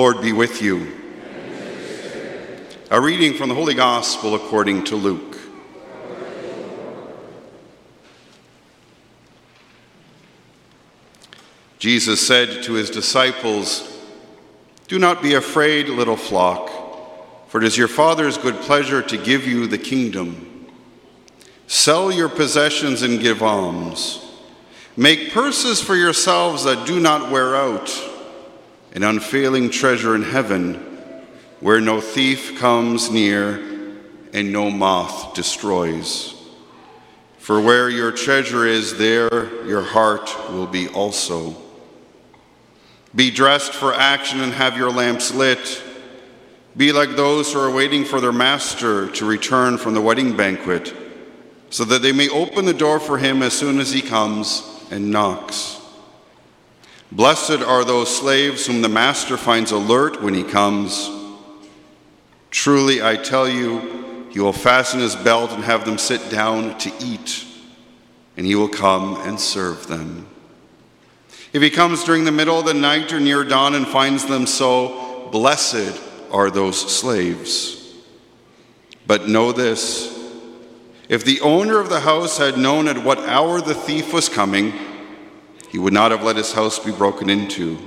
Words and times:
Lord 0.00 0.22
be 0.22 0.32
with 0.32 0.62
you. 0.62 0.90
A 2.90 2.98
reading 2.98 3.34
from 3.34 3.50
the 3.50 3.54
Holy 3.54 3.74
Gospel 3.74 4.34
according 4.34 4.84
to 4.84 4.96
Luke. 4.96 5.36
Jesus 11.78 12.26
said 12.26 12.62
to 12.62 12.72
his 12.72 12.88
disciples, 12.88 13.94
Do 14.88 14.98
not 14.98 15.22
be 15.22 15.34
afraid, 15.34 15.90
little 15.90 16.16
flock, 16.16 16.70
for 17.48 17.60
it 17.60 17.64
is 17.64 17.76
your 17.76 17.86
Father's 17.86 18.38
good 18.38 18.56
pleasure 18.62 19.02
to 19.02 19.18
give 19.18 19.46
you 19.46 19.66
the 19.66 19.76
kingdom. 19.76 20.66
Sell 21.66 22.10
your 22.10 22.30
possessions 22.30 23.02
and 23.02 23.20
give 23.20 23.42
alms. 23.42 24.26
Make 24.96 25.34
purses 25.34 25.78
for 25.78 25.94
yourselves 25.94 26.64
that 26.64 26.86
do 26.86 27.00
not 27.00 27.30
wear 27.30 27.54
out, 27.54 28.09
an 28.92 29.02
unfailing 29.02 29.70
treasure 29.70 30.14
in 30.14 30.22
heaven, 30.22 30.74
where 31.60 31.80
no 31.80 32.00
thief 32.00 32.58
comes 32.58 33.10
near 33.10 33.56
and 34.32 34.52
no 34.52 34.70
moth 34.70 35.34
destroys. 35.34 36.34
For 37.38 37.60
where 37.60 37.88
your 37.88 38.12
treasure 38.12 38.66
is, 38.66 38.96
there 38.96 39.64
your 39.66 39.82
heart 39.82 40.30
will 40.50 40.66
be 40.66 40.88
also. 40.88 41.56
Be 43.14 43.30
dressed 43.30 43.72
for 43.72 43.92
action 43.92 44.40
and 44.40 44.52
have 44.52 44.76
your 44.76 44.90
lamps 44.90 45.34
lit. 45.34 45.82
Be 46.76 46.92
like 46.92 47.16
those 47.16 47.52
who 47.52 47.58
are 47.58 47.70
waiting 47.70 48.04
for 48.04 48.20
their 48.20 48.32
master 48.32 49.10
to 49.10 49.24
return 49.24 49.78
from 49.78 49.94
the 49.94 50.00
wedding 50.00 50.36
banquet, 50.36 50.94
so 51.70 51.84
that 51.84 52.02
they 52.02 52.12
may 52.12 52.28
open 52.28 52.64
the 52.66 52.74
door 52.74 53.00
for 53.00 53.18
him 53.18 53.42
as 53.42 53.52
soon 53.52 53.80
as 53.80 53.90
he 53.90 54.02
comes 54.02 54.62
and 54.90 55.10
knocks. 55.10 55.79
Blessed 57.12 57.62
are 57.62 57.84
those 57.84 58.16
slaves 58.16 58.66
whom 58.66 58.82
the 58.82 58.88
master 58.88 59.36
finds 59.36 59.72
alert 59.72 60.22
when 60.22 60.32
he 60.32 60.44
comes. 60.44 61.10
Truly, 62.50 63.02
I 63.02 63.16
tell 63.16 63.48
you, 63.48 64.28
he 64.30 64.38
will 64.38 64.52
fasten 64.52 65.00
his 65.00 65.16
belt 65.16 65.50
and 65.50 65.64
have 65.64 65.84
them 65.84 65.98
sit 65.98 66.30
down 66.30 66.78
to 66.78 66.92
eat, 67.00 67.44
and 68.36 68.46
he 68.46 68.54
will 68.54 68.68
come 68.68 69.16
and 69.22 69.40
serve 69.40 69.88
them. 69.88 70.28
If 71.52 71.62
he 71.62 71.70
comes 71.70 72.04
during 72.04 72.24
the 72.24 72.30
middle 72.30 72.60
of 72.60 72.66
the 72.66 72.74
night 72.74 73.12
or 73.12 73.18
near 73.18 73.42
dawn 73.42 73.74
and 73.74 73.88
finds 73.88 74.26
them 74.26 74.46
so, 74.46 75.28
blessed 75.32 76.00
are 76.30 76.48
those 76.48 76.78
slaves. 76.78 77.92
But 79.08 79.28
know 79.28 79.50
this 79.50 80.16
if 81.08 81.24
the 81.24 81.40
owner 81.40 81.80
of 81.80 81.88
the 81.88 81.98
house 81.98 82.38
had 82.38 82.56
known 82.56 82.86
at 82.86 83.02
what 83.02 83.18
hour 83.18 83.60
the 83.60 83.74
thief 83.74 84.12
was 84.12 84.28
coming, 84.28 84.72
he 85.70 85.78
would 85.78 85.92
not 85.92 86.10
have 86.10 86.24
let 86.24 86.36
his 86.36 86.52
house 86.52 86.78
be 86.80 86.90
broken 86.90 87.30
into. 87.30 87.78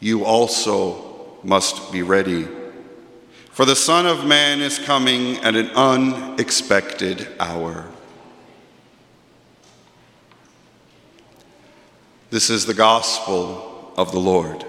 You 0.00 0.24
also 0.24 1.38
must 1.42 1.90
be 1.90 2.02
ready. 2.02 2.46
For 3.50 3.64
the 3.64 3.74
Son 3.74 4.06
of 4.06 4.26
Man 4.26 4.60
is 4.60 4.78
coming 4.78 5.38
at 5.38 5.56
an 5.56 5.70
unexpected 5.70 7.28
hour. 7.40 7.88
This 12.28 12.50
is 12.50 12.66
the 12.66 12.74
gospel 12.74 13.94
of 13.96 14.12
the 14.12 14.18
Lord. 14.18 14.66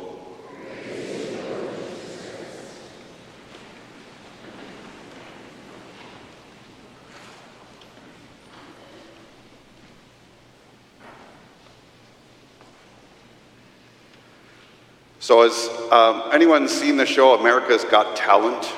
So, 15.26 15.42
has 15.42 15.70
um, 15.92 16.30
anyone 16.32 16.68
seen 16.68 16.98
the 16.98 17.06
show 17.08 17.34
America's 17.34 17.84
Got 17.84 18.16
Talent? 18.16 18.72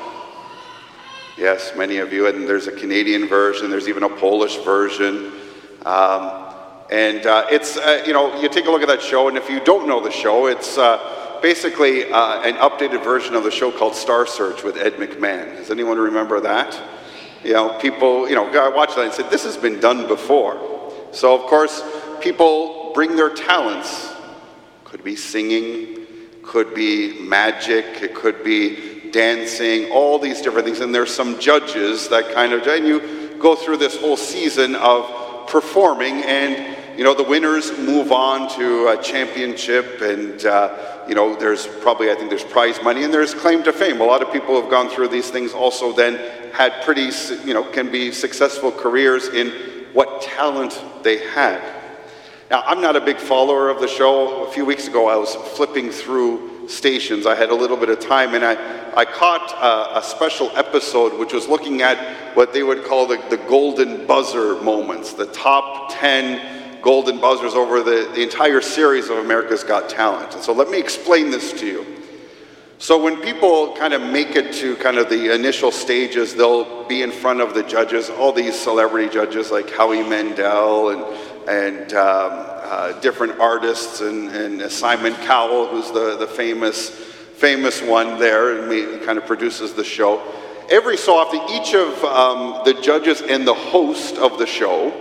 Yes, 1.37 1.73
many 1.75 1.97
of 1.97 2.13
you. 2.13 2.27
And 2.27 2.47
there's 2.47 2.67
a 2.67 2.71
Canadian 2.71 3.27
version, 3.27 3.69
there's 3.69 3.89
even 3.89 4.03
a 4.03 4.09
Polish 4.09 4.55
version. 4.63 5.33
Um, 5.85 6.53
and 6.89 7.25
uh, 7.25 7.47
it's, 7.51 7.75
uh, 7.75 8.01
you 8.07 8.13
know, 8.13 8.39
you 8.39 8.47
take 8.47 8.65
a 8.65 8.71
look 8.71 8.81
at 8.81 8.87
that 8.87 9.01
show, 9.01 9.27
and 9.27 9.37
if 9.37 9.49
you 9.49 9.59
don't 9.59 9.89
know 9.89 10.01
the 10.01 10.09
show, 10.09 10.47
it's 10.47 10.77
uh, 10.77 11.37
basically 11.41 12.09
uh, 12.09 12.39
an 12.43 12.55
updated 12.55 13.03
version 13.03 13.35
of 13.35 13.43
the 13.43 13.51
show 13.51 13.69
called 13.69 13.93
Star 13.93 14.25
Search 14.25 14.63
with 14.63 14.77
Ed 14.77 14.93
McMahon. 14.93 15.57
Does 15.57 15.69
anyone 15.69 15.97
remember 15.97 16.39
that? 16.39 16.81
You 17.43 17.51
know, 17.51 17.77
people, 17.77 18.29
you 18.29 18.35
know, 18.35 18.47
I 18.47 18.69
watch 18.69 18.95
that 18.95 19.03
and 19.03 19.13
said, 19.13 19.29
this 19.29 19.43
has 19.43 19.57
been 19.57 19.81
done 19.81 20.07
before. 20.07 20.93
So, 21.11 21.35
of 21.35 21.41
course, 21.49 21.83
people 22.21 22.93
bring 22.93 23.17
their 23.17 23.31
talents. 23.31 24.13
Could 24.85 25.03
be 25.03 25.17
singing, 25.17 26.06
could 26.47 26.73
be 26.73 27.19
magic, 27.19 27.85
it 28.01 28.15
could 28.15 28.43
be 28.43 29.09
dancing, 29.11 29.91
all 29.91 30.17
these 30.17 30.41
different 30.41 30.65
things. 30.65 30.79
And 30.79 30.95
there's 30.95 31.13
some 31.13 31.39
judges 31.39 32.07
that 32.09 32.33
kind 32.33 32.53
of, 32.53 32.65
and 32.65 32.87
you 32.87 33.37
go 33.37 33.55
through 33.55 33.77
this 33.77 33.99
whole 33.99 34.17
season 34.17 34.75
of 34.75 35.47
performing 35.47 36.23
and 36.23 36.77
you 36.97 37.03
know, 37.03 37.13
the 37.13 37.23
winners 37.23 37.77
move 37.77 38.11
on 38.11 38.49
to 38.55 38.87
a 38.87 38.97
championship, 38.99 40.01
and 40.01 40.43
uh, 40.43 41.03
you 41.07 41.13
know, 41.13 41.35
there's 41.35 41.67
probably 41.67 42.09
I 42.09 42.15
think 42.15 42.29
there's 42.29 42.43
prize 42.43 42.81
money 42.81 43.03
and 43.03 43.13
there's 43.13 43.35
claim 43.35 43.61
to 43.63 43.71
fame. 43.71 44.01
A 44.01 44.03
lot 44.03 44.23
of 44.23 44.33
people 44.33 44.59
have 44.59 44.71
gone 44.71 44.89
through 44.89 45.09
these 45.09 45.29
things. 45.29 45.53
Also, 45.53 45.93
then 45.93 46.15
had 46.53 46.81
pretty, 46.83 47.11
you 47.45 47.53
know, 47.53 47.63
can 47.63 47.91
be 47.91 48.11
successful 48.11 48.71
careers 48.71 49.27
in 49.27 49.49
what 49.93 50.23
talent 50.23 50.83
they 51.03 51.19
had. 51.19 51.61
Now, 52.49 52.63
I'm 52.65 52.79
not 52.79 52.95
a 52.95 53.01
big 53.01 53.17
follower 53.17 53.69
of 53.69 53.81
the 53.81 53.89
show. 53.89 54.45
A 54.45 54.51
few 54.51 54.63
weeks 54.63 54.87
ago, 54.87 55.09
I 55.09 55.17
was 55.17 55.35
flipping 55.35 55.89
through 55.89 56.69
stations. 56.69 57.25
I 57.25 57.35
had 57.35 57.49
a 57.49 57.55
little 57.55 57.75
bit 57.75 57.89
of 57.89 57.99
time, 57.99 58.35
and 58.35 58.45
I, 58.45 58.93
I 58.95 59.03
caught 59.03 59.51
a, 59.51 59.97
a 59.97 60.01
special 60.01 60.49
episode 60.55 61.19
which 61.19 61.33
was 61.33 61.49
looking 61.49 61.81
at 61.81 61.97
what 62.37 62.53
they 62.53 62.63
would 62.63 62.85
call 62.85 63.05
the, 63.05 63.17
the 63.29 63.35
golden 63.35 64.07
buzzer 64.07 64.61
moments, 64.61 65.11
the 65.13 65.25
top 65.27 65.91
10 65.91 66.81
golden 66.81 67.19
buzzers 67.19 67.53
over 67.53 67.83
the, 67.83 68.09
the 68.15 68.23
entire 68.23 68.61
series 68.61 69.09
of 69.09 69.17
America's 69.17 69.65
Got 69.65 69.89
Talent. 69.89 70.33
And 70.33 70.41
so 70.41 70.53
let 70.53 70.69
me 70.69 70.79
explain 70.79 71.31
this 71.31 71.51
to 71.59 71.65
you. 71.65 71.85
So 72.77 73.01
when 73.01 73.19
people 73.21 73.75
kind 73.75 73.93
of 73.93 74.01
make 74.01 74.37
it 74.37 74.53
to 74.55 74.77
kind 74.77 74.97
of 74.97 75.09
the 75.09 75.33
initial 75.33 75.71
stages, 75.71 76.33
they'll 76.33 76.87
be 76.87 77.01
in 77.01 77.11
front 77.11 77.41
of 77.41 77.55
the 77.55 77.63
judges, 77.63 78.09
all 78.09 78.31
these 78.31 78.57
celebrity 78.57 79.09
judges 79.09 79.51
like 79.51 79.69
Howie 79.69 80.03
Mandel 80.03 80.91
and, 80.91 81.17
and 81.47 81.93
um, 81.93 82.31
uh, 82.33 82.99
different 82.99 83.39
artists 83.39 84.01
and, 84.01 84.29
and 84.29 84.71
Simon 84.71 85.13
Cowell, 85.15 85.67
who's 85.67 85.91
the, 85.91 86.17
the 86.17 86.27
famous, 86.27 86.89
famous 86.89 87.81
one 87.81 88.19
there, 88.19 88.61
and 88.61 88.71
he 88.71 89.05
kind 89.05 89.17
of 89.17 89.25
produces 89.25 89.73
the 89.73 89.83
show. 89.83 90.21
Every 90.69 90.97
so 90.97 91.15
often, 91.15 91.39
each 91.49 91.73
of 91.73 92.03
um, 92.03 92.61
the 92.65 92.73
judges 92.81 93.21
and 93.21 93.47
the 93.47 93.53
host 93.53 94.17
of 94.17 94.37
the 94.37 94.45
show 94.45 94.91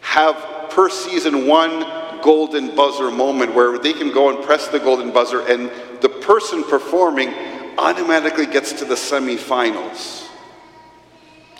have 0.00 0.70
per 0.70 0.88
season 0.88 1.46
one 1.46 1.84
golden 2.22 2.74
buzzer 2.76 3.10
moment 3.10 3.54
where 3.54 3.78
they 3.78 3.92
can 3.92 4.12
go 4.12 4.30
and 4.30 4.44
press 4.44 4.68
the 4.68 4.78
golden 4.78 5.12
buzzer 5.12 5.40
and 5.48 5.70
the 6.00 6.08
person 6.08 6.62
performing 6.62 7.34
automatically 7.78 8.46
gets 8.46 8.72
to 8.74 8.84
the 8.84 8.94
semifinals. 8.94 10.28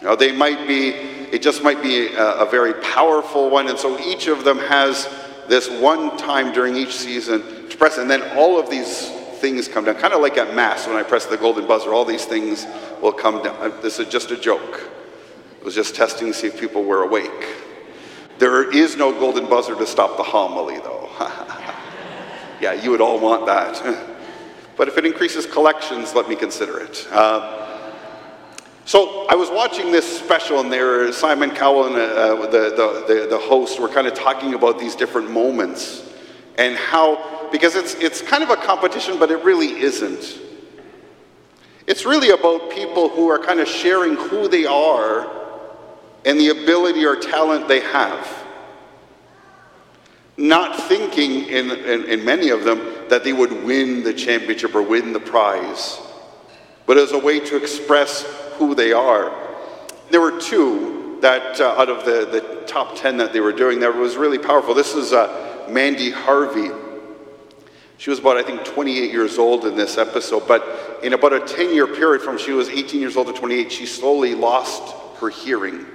Now 0.02 0.14
they 0.14 0.32
might 0.32 0.66
be, 0.66 1.19
it 1.32 1.42
just 1.42 1.62
might 1.62 1.82
be 1.82 2.08
a, 2.08 2.34
a 2.40 2.50
very 2.50 2.74
powerful 2.74 3.50
one, 3.50 3.68
and 3.68 3.78
so 3.78 3.98
each 4.00 4.26
of 4.26 4.44
them 4.44 4.58
has 4.58 5.08
this 5.48 5.68
one 5.68 6.16
time 6.16 6.52
during 6.52 6.76
each 6.76 6.94
season 6.94 7.68
to 7.68 7.76
press, 7.76 7.98
and 7.98 8.10
then 8.10 8.22
all 8.36 8.58
of 8.58 8.70
these 8.70 9.10
things 9.40 9.68
come 9.68 9.84
down. 9.84 9.96
Kind 9.96 10.14
of 10.14 10.20
like 10.20 10.36
at 10.36 10.54
Mass 10.54 10.86
when 10.86 10.96
I 10.96 11.02
press 11.02 11.26
the 11.26 11.36
golden 11.36 11.66
buzzer, 11.66 11.92
all 11.92 12.04
these 12.04 12.24
things 12.24 12.66
will 13.00 13.12
come 13.12 13.42
down. 13.42 13.72
This 13.82 13.98
is 13.98 14.08
just 14.08 14.30
a 14.30 14.36
joke. 14.36 14.90
It 15.58 15.64
was 15.64 15.74
just 15.74 15.94
testing 15.94 16.28
to 16.28 16.34
see 16.34 16.46
if 16.46 16.60
people 16.60 16.84
were 16.84 17.02
awake. 17.02 17.46
There 18.38 18.74
is 18.74 18.96
no 18.96 19.12
golden 19.12 19.48
buzzer 19.48 19.74
to 19.74 19.86
stop 19.86 20.16
the 20.16 20.22
homily, 20.22 20.78
though. 20.78 21.10
yeah, 22.60 22.72
you 22.72 22.90
would 22.90 23.00
all 23.00 23.18
want 23.18 23.46
that. 23.46 24.06
but 24.76 24.88
if 24.88 24.96
it 24.96 25.04
increases 25.04 25.46
collections, 25.46 26.14
let 26.14 26.28
me 26.28 26.36
consider 26.36 26.80
it. 26.80 27.06
Uh, 27.10 27.69
so 28.90 29.24
I 29.28 29.36
was 29.36 29.50
watching 29.50 29.92
this 29.92 30.18
special, 30.18 30.58
and 30.58 30.72
there, 30.72 31.12
Simon 31.12 31.52
Cowell 31.52 31.86
and 31.86 31.94
uh, 31.94 32.34
the, 32.46 32.48
the, 32.48 33.04
the, 33.06 33.26
the 33.30 33.38
host 33.38 33.78
were 33.78 33.86
kind 33.86 34.08
of 34.08 34.14
talking 34.14 34.54
about 34.54 34.80
these 34.80 34.96
different 34.96 35.30
moments 35.30 36.12
and 36.58 36.74
how, 36.74 37.48
because 37.52 37.76
it's, 37.76 37.94
it's 37.94 38.20
kind 38.20 38.42
of 38.42 38.50
a 38.50 38.56
competition, 38.56 39.16
but 39.16 39.30
it 39.30 39.44
really 39.44 39.80
isn't. 39.80 40.40
It's 41.86 42.04
really 42.04 42.30
about 42.30 42.72
people 42.72 43.08
who 43.08 43.28
are 43.28 43.38
kind 43.38 43.60
of 43.60 43.68
sharing 43.68 44.16
who 44.16 44.48
they 44.48 44.66
are 44.66 45.30
and 46.24 46.40
the 46.40 46.48
ability 46.48 47.04
or 47.06 47.14
talent 47.14 47.68
they 47.68 47.82
have. 47.82 48.44
Not 50.36 50.76
thinking 50.88 51.46
in, 51.46 51.70
in, 51.70 52.04
in, 52.06 52.24
many 52.24 52.48
of 52.48 52.64
them 52.64 52.80
that 53.08 53.22
they 53.22 53.32
would 53.32 53.52
win 53.62 54.02
the 54.02 54.12
championship 54.12 54.74
or 54.74 54.82
win 54.82 55.12
the 55.12 55.20
prize, 55.20 56.00
but 56.90 56.98
as 56.98 57.12
a 57.12 57.18
way 57.20 57.38
to 57.38 57.56
express 57.56 58.22
who 58.54 58.74
they 58.74 58.92
are. 58.92 59.32
There 60.10 60.20
were 60.20 60.40
two 60.40 61.18
that 61.20 61.60
uh, 61.60 61.76
out 61.78 61.88
of 61.88 62.04
the, 62.04 62.26
the 62.26 62.64
top 62.66 62.96
10 62.96 63.18
that 63.18 63.32
they 63.32 63.38
were 63.38 63.52
doing 63.52 63.78
that 63.78 63.94
was 63.94 64.16
really 64.16 64.38
powerful. 64.38 64.74
This 64.74 64.96
is 64.96 65.12
uh, 65.12 65.68
Mandy 65.70 66.10
Harvey. 66.10 66.68
She 67.98 68.10
was 68.10 68.18
about, 68.18 68.38
I 68.38 68.42
think, 68.42 68.64
28 68.64 69.12
years 69.12 69.38
old 69.38 69.66
in 69.66 69.76
this 69.76 69.98
episode, 69.98 70.48
but 70.48 70.98
in 71.04 71.12
about 71.12 71.32
a 71.32 71.38
10 71.38 71.72
year 71.72 71.86
period 71.86 72.22
from 72.22 72.36
she 72.36 72.50
was 72.50 72.68
18 72.68 73.00
years 73.00 73.16
old 73.16 73.28
to 73.28 73.34
28, 73.34 73.70
she 73.70 73.86
slowly 73.86 74.34
lost 74.34 74.92
her 75.20 75.28
hearing 75.28 75.86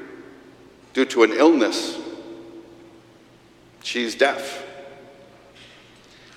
due 0.93 1.03
to 1.07 1.23
an 1.23 1.33
illness. 1.33 1.99
She's 3.83 4.15
deaf. 4.15 4.65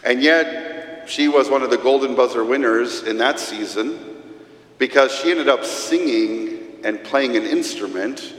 And 0.02 0.20
yet, 0.20 1.08
she 1.08 1.28
was 1.28 1.49
one 1.49 1.62
of 1.62 1.70
the 1.70 1.78
Golden 1.78 2.16
Buzzer 2.16 2.44
winners 2.44 3.05
in 3.05 3.19
that 3.19 3.38
season 3.38 4.16
because 4.79 5.13
she 5.13 5.31
ended 5.31 5.49
up 5.49 5.65
singing 5.65 6.81
and 6.85 7.03
playing 7.05 7.37
an 7.37 7.45
instrument 7.45 8.35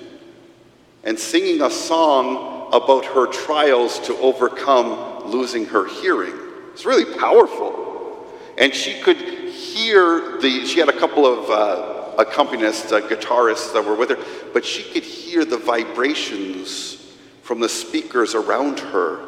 and 1.04 1.20
singing 1.20 1.62
a 1.62 1.70
song 1.70 2.70
about 2.74 3.06
her 3.06 3.28
trials 3.28 4.00
to 4.00 4.16
overcome 4.18 5.30
losing 5.30 5.66
her 5.66 5.88
hearing. 5.88 6.34
It's 6.74 6.86
really 6.86 7.18
powerful. 7.18 8.28
And 8.58 8.74
she 8.74 9.00
could 9.02 9.18
hear 9.18 10.40
the, 10.40 10.66
she 10.66 10.80
had 10.80 10.90
a 10.90 10.98
couple 10.98 11.26
of 11.26 11.50
uh, 11.50 12.24
accompanists, 12.24 12.92
uh, 12.92 13.08
guitarists 13.08 13.74
that 13.74 13.84
were 13.84 13.96
with 13.96 14.10
her, 14.10 14.18
but 14.54 14.66
she 14.66 14.84
could 14.84 15.04
hear 15.04 15.46
the 15.46 15.58
vibrations 15.58 17.14
from 17.42 17.60
the 17.60 17.70
speakers 17.70 18.36
around 18.36 18.80
her 18.80 19.26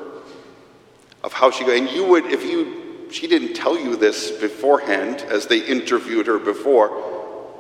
of 1.24 1.34
how 1.34 1.52
she, 1.52 1.64
and 1.78 1.90
you 1.90 2.06
would, 2.06 2.26
if 2.26 2.44
you, 2.44 2.81
she 3.12 3.28
didn't 3.28 3.54
tell 3.54 3.78
you 3.78 3.96
this 3.96 4.32
beforehand 4.32 5.22
as 5.30 5.48
they 5.48 5.60
interviewed 5.60 6.28
her 6.28 6.40
before, 6.40 7.52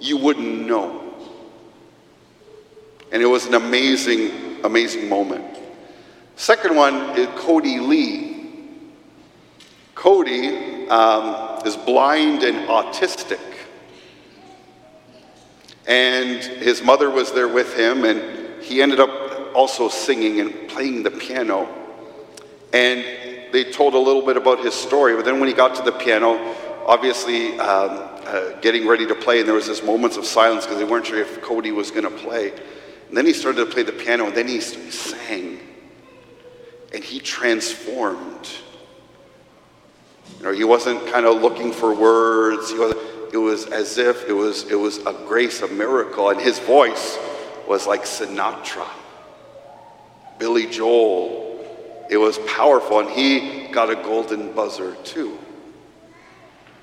you 0.00 0.16
wouldn't 0.16 0.66
know. 0.66 1.02
And 3.12 3.22
it 3.22 3.26
was 3.26 3.46
an 3.46 3.54
amazing, 3.54 4.64
amazing 4.64 5.08
moment. 5.08 5.44
Second 6.34 6.76
one 6.76 6.94
is 7.18 7.28
Kodi 7.28 7.86
Lee. 7.86 8.50
Kodi 9.94 10.88
um, 10.90 11.66
is 11.66 11.76
blind 11.76 12.42
and 12.42 12.68
autistic. 12.68 13.40
And 15.86 16.42
his 16.42 16.82
mother 16.82 17.10
was 17.10 17.32
there 17.32 17.48
with 17.48 17.76
him, 17.76 18.04
and 18.04 18.62
he 18.62 18.82
ended 18.82 18.98
up 18.98 19.54
also 19.54 19.88
singing 19.88 20.40
and 20.40 20.68
playing 20.68 21.04
the 21.04 21.10
piano. 21.10 21.68
And 22.72 23.04
they 23.56 23.64
told 23.64 23.94
a 23.94 23.98
little 23.98 24.20
bit 24.20 24.36
about 24.36 24.62
his 24.62 24.74
story, 24.74 25.16
but 25.16 25.24
then 25.24 25.40
when 25.40 25.48
he 25.48 25.54
got 25.54 25.74
to 25.76 25.82
the 25.82 25.90
piano, 25.90 26.54
obviously 26.84 27.58
um, 27.58 28.06
uh, 28.26 28.50
getting 28.60 28.86
ready 28.86 29.06
to 29.06 29.14
play, 29.14 29.38
and 29.38 29.48
there 29.48 29.54
was 29.54 29.66
this 29.66 29.82
moments 29.82 30.18
of 30.18 30.26
silence 30.26 30.66
because 30.66 30.78
they 30.78 30.84
weren't 30.84 31.06
sure 31.06 31.18
if 31.18 31.40
Kodi 31.40 31.74
was 31.74 31.90
going 31.90 32.04
to 32.04 32.10
play. 32.10 32.50
And 33.08 33.16
then 33.16 33.24
he 33.24 33.32
started 33.32 33.64
to 33.64 33.72
play 33.72 33.82
the 33.82 33.92
piano, 33.92 34.26
and 34.26 34.34
then 34.34 34.46
he 34.46 34.60
sang, 34.60 35.58
and 36.92 37.02
he 37.02 37.18
transformed. 37.18 38.50
You 40.36 40.44
know, 40.44 40.52
he 40.52 40.64
wasn't 40.64 41.06
kind 41.06 41.24
of 41.24 41.40
looking 41.40 41.72
for 41.72 41.94
words. 41.94 42.70
He 42.70 42.78
wasn't, 42.78 43.00
it 43.32 43.38
was 43.38 43.64
as 43.68 43.96
if 43.96 44.28
it 44.28 44.34
was, 44.34 44.70
it 44.70 44.74
was 44.74 44.98
a 45.06 45.14
grace, 45.26 45.62
a 45.62 45.68
miracle, 45.68 46.28
and 46.28 46.38
his 46.38 46.58
voice 46.58 47.18
was 47.66 47.86
like 47.86 48.02
Sinatra, 48.02 48.86
Billy 50.38 50.66
Joel. 50.66 51.45
It 52.08 52.16
was 52.16 52.38
powerful, 52.40 53.00
and 53.00 53.10
he 53.10 53.68
got 53.68 53.90
a 53.90 53.96
golden 53.96 54.52
buzzer 54.52 54.94
too. 55.04 55.38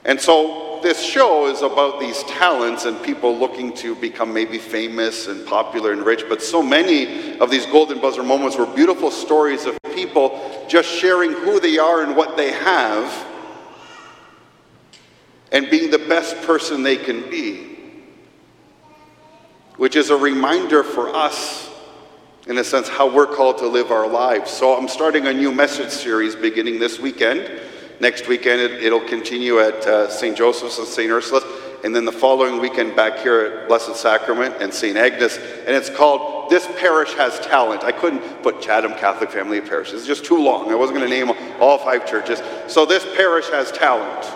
And 0.06 0.20
so 0.20 0.80
this 0.84 1.02
show 1.02 1.48
is 1.48 1.62
about 1.62 2.00
these 2.02 2.24
talents 2.24 2.84
and 2.84 3.02
people 3.02 3.38
looking 3.38 3.74
to 3.76 3.96
become 3.96 4.34
maybe 4.34 4.58
famous 4.58 5.28
and 5.28 5.46
popular 5.48 5.94
and 5.94 6.06
rich, 6.06 6.26
but 6.28 6.42
so 6.42 6.62
many 6.62 7.40
of 7.40 7.50
these 7.50 7.66
golden 7.68 8.02
buzzer 8.02 8.22
moments 8.22 8.58
were 8.58 8.66
beautiful 8.66 9.10
stories 9.10 9.66
of 9.66 9.78
people 9.96 10.66
just 10.68 10.90
sharing 10.90 11.32
who 11.32 11.60
they 11.62 11.78
are 11.78 12.04
and 12.04 12.18
what 12.18 12.36
they 12.36 12.52
have 12.52 13.28
and 15.54 15.70
being 15.70 15.90
the 15.90 16.00
best 16.00 16.36
person 16.42 16.84
they 16.84 16.98
can 16.98 17.30
be, 17.30 17.78
which 19.78 19.96
is 19.96 20.10
a 20.10 20.18
reminder 20.18 20.84
for 20.84 21.16
us, 21.16 21.70
in 22.48 22.58
a 22.58 22.64
sense, 22.64 22.90
how 22.90 23.10
we're 23.10 23.28
called 23.28 23.58
to 23.60 23.68
live 23.68 23.90
our 23.92 24.08
lives. 24.08 24.52
So 24.52 24.78
I'm 24.78 24.90
starting 24.90 25.28
a 25.28 25.34
new 25.34 25.52
message 25.52 25.92
series 25.92 26.36
beginning 26.36 26.78
this 26.78 27.00
weekend. 27.00 27.62
Next 28.02 28.28
weekend, 28.28 28.60
it, 28.60 28.92
will 28.92 29.08
continue 29.08 29.60
at 29.60 29.76
uh, 29.88 30.10
St. 30.10 30.36
Joseph's 30.36 30.78
and 30.78 30.88
St. 30.88 31.10
Ursula's, 31.10 31.44
and 31.86 31.96
then 31.96 32.04
the 32.04 32.12
following 32.12 32.60
weekend 32.60 32.98
back 32.98 33.20
here 33.20 33.40
at 33.40 33.68
Blessed 33.70 33.96
Sacrament 33.96 34.56
and 34.60 34.74
St. 34.74 34.98
Agnes, 34.98 35.38
and 35.38 35.70
it's 35.70 35.90
called 35.90 36.50
This 36.50 36.68
Parish 36.78 37.14
Has 37.14 37.40
Talent. 37.40 37.86
I 37.86 37.94
couldn't 37.94 38.20
put 38.44 38.62
Chatham 38.62 38.92
Catholic 38.96 39.30
Family 39.30 39.62
Parish, 39.62 39.94
it's 39.94 40.06
just 40.06 40.26
too 40.26 40.44
long. 40.44 40.70
I 40.70 40.76
wasn't 40.76 40.98
going 40.98 41.10
to 41.10 41.16
name 41.16 41.32
all 41.62 41.78
five 41.78 42.06
churches. 42.06 42.42
So, 42.68 42.86
this 42.86 43.06
parish 43.16 43.48
has 43.50 43.72
talent. 43.72 44.28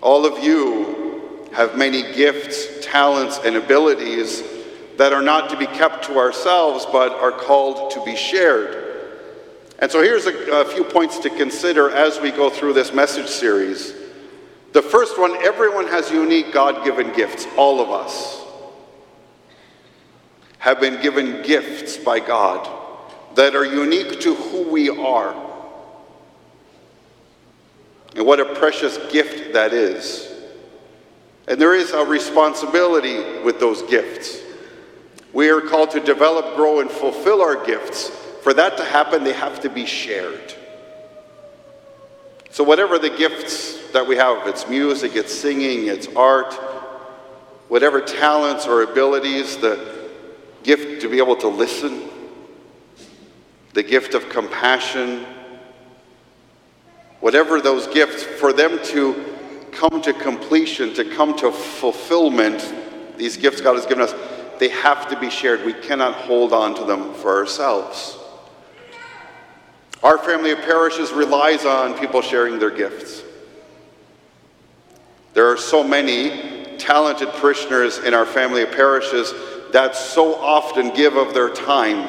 All 0.00 0.24
of 0.24 0.42
you 0.42 1.50
have 1.52 1.76
many 1.76 2.10
gifts, 2.14 2.86
talents, 2.86 3.38
and 3.44 3.56
abilities 3.56 4.59
that 5.00 5.14
are 5.14 5.22
not 5.22 5.48
to 5.48 5.56
be 5.56 5.64
kept 5.64 6.04
to 6.04 6.18
ourselves, 6.18 6.84
but 6.92 7.10
are 7.12 7.32
called 7.32 7.90
to 7.90 8.04
be 8.04 8.14
shared. 8.14 9.00
And 9.78 9.90
so 9.90 10.02
here's 10.02 10.26
a, 10.26 10.60
a, 10.60 10.64
few 10.66 10.84
points 10.84 11.18
to 11.20 11.30
consider 11.30 11.88
as 11.88 12.20
we 12.20 12.30
go 12.30 12.50
through 12.50 12.74
this 12.74 12.92
message 12.92 13.28
series. 13.28 13.94
The 14.74 14.82
first 14.82 15.18
one 15.18 15.34
everyone 15.36 15.86
has 15.86 16.10
unique 16.10 16.52
God 16.52 16.84
given 16.84 17.14
gifts, 17.14 17.46
all 17.56 17.80
of 17.80 17.88
us 17.88 18.42
have 20.58 20.78
been 20.80 21.00
given 21.00 21.40
gifts 21.40 21.96
by 21.96 22.20
God 22.20 22.68
that 23.36 23.56
are 23.56 23.64
unique 23.64 24.20
to 24.20 24.34
who 24.34 24.68
we 24.68 24.90
are. 24.90 25.34
And 28.16 28.26
what 28.26 28.38
a 28.38 28.54
precious 28.54 28.98
gift 29.10 29.54
that 29.54 29.72
is. 29.72 30.30
And 31.48 31.58
there 31.58 31.72
is 31.72 31.92
a 31.92 32.04
responsibility 32.04 33.40
with 33.42 33.58
those 33.60 33.80
gifts. 33.84 34.49
We 35.32 35.50
are 35.50 35.60
called 35.60 35.90
to 35.92 36.00
develop, 36.00 36.56
grow, 36.56 36.80
and 36.80 36.90
fulfill 36.90 37.40
our 37.42 37.64
gifts. 37.64 38.08
For 38.42 38.52
that 38.54 38.76
to 38.78 38.84
happen, 38.84 39.22
they 39.22 39.32
have 39.32 39.60
to 39.60 39.68
be 39.68 39.86
shared. 39.86 40.54
So, 42.50 42.64
whatever 42.64 42.98
the 42.98 43.10
gifts 43.10 43.90
that 43.92 44.06
we 44.06 44.16
have, 44.16 44.46
it's 44.48 44.68
music, 44.68 45.14
it's 45.14 45.32
singing, 45.32 45.86
it's 45.86 46.08
art, 46.16 46.52
whatever 47.68 48.00
talents 48.00 48.66
or 48.66 48.82
abilities, 48.82 49.56
the 49.58 50.08
gift 50.64 51.02
to 51.02 51.08
be 51.08 51.18
able 51.18 51.36
to 51.36 51.48
listen, 51.48 52.08
the 53.72 53.82
gift 53.84 54.14
of 54.14 54.28
compassion, 54.28 55.24
whatever 57.20 57.60
those 57.60 57.86
gifts, 57.86 58.24
for 58.24 58.52
them 58.52 58.82
to 58.86 59.24
come 59.70 60.02
to 60.02 60.12
completion, 60.12 60.92
to 60.94 61.04
come 61.04 61.36
to 61.38 61.52
fulfillment, 61.52 62.74
these 63.16 63.36
gifts 63.36 63.60
God 63.60 63.76
has 63.76 63.86
given 63.86 64.02
us, 64.02 64.12
they 64.60 64.68
have 64.68 65.08
to 65.08 65.18
be 65.18 65.30
shared. 65.30 65.64
We 65.64 65.72
cannot 65.72 66.14
hold 66.14 66.52
on 66.52 66.74
to 66.74 66.84
them 66.84 67.14
for 67.14 67.34
ourselves. 67.34 68.18
Our 70.02 70.18
family 70.18 70.50
of 70.50 70.58
parishes 70.58 71.12
relies 71.12 71.64
on 71.64 71.98
people 71.98 72.20
sharing 72.20 72.58
their 72.58 72.70
gifts. 72.70 73.24
There 75.32 75.50
are 75.50 75.56
so 75.56 75.82
many 75.82 76.76
talented 76.76 77.30
parishioners 77.30 77.98
in 77.98 78.12
our 78.12 78.26
family 78.26 78.62
of 78.62 78.70
parishes 78.72 79.32
that 79.72 79.96
so 79.96 80.34
often 80.34 80.94
give 80.94 81.16
of 81.16 81.32
their 81.32 81.48
time, 81.48 82.08